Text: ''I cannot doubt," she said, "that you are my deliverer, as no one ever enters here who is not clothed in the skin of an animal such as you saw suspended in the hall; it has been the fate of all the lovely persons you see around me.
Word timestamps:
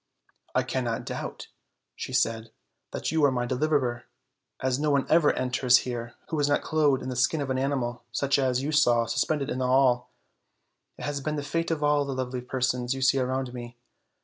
''I 0.55 0.65
cannot 0.67 1.05
doubt," 1.05 1.49
she 1.95 2.11
said, 2.11 2.49
"that 2.89 3.11
you 3.11 3.23
are 3.23 3.31
my 3.31 3.45
deliverer, 3.45 4.05
as 4.59 4.79
no 4.79 4.89
one 4.89 5.05
ever 5.11 5.31
enters 5.33 5.77
here 5.85 6.15
who 6.29 6.39
is 6.39 6.49
not 6.49 6.63
clothed 6.63 7.03
in 7.03 7.09
the 7.09 7.15
skin 7.15 7.39
of 7.39 7.51
an 7.51 7.59
animal 7.59 8.01
such 8.11 8.39
as 8.39 8.63
you 8.63 8.71
saw 8.71 9.05
suspended 9.05 9.51
in 9.51 9.59
the 9.59 9.67
hall; 9.67 10.09
it 10.97 11.03
has 11.03 11.21
been 11.21 11.35
the 11.35 11.43
fate 11.43 11.69
of 11.69 11.83
all 11.83 12.03
the 12.03 12.15
lovely 12.15 12.41
persons 12.41 12.95
you 12.95 13.03
see 13.03 13.19
around 13.19 13.53
me. 13.53 13.77